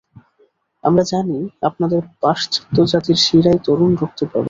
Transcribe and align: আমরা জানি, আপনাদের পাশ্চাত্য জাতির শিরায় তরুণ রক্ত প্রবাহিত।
আমরা 0.83 1.03
জানি, 1.03 1.37
আপনাদের 1.61 2.01
পাশ্চাত্য 2.21 2.75
জাতির 2.85 3.17
শিরায় 3.17 3.59
তরুণ 3.65 3.91
রক্ত 3.93 4.19
প্রবাহিত। 4.21 4.37